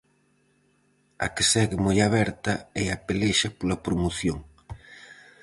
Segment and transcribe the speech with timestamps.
[1.25, 2.53] A que segue moi aberta
[2.83, 4.39] é a pelexa pola promoción.